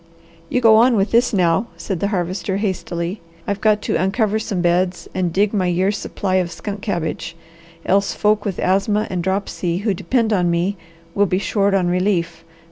[0.49, 3.21] "You go on with this now," said the Harvester hastily.
[3.45, 7.35] "I've got to uncover some beds and dig my year's supply of skunk cabbage,
[7.85, 10.75] else folk with asthma and dropsy who depend on me
[11.13, 12.43] will be short on relief.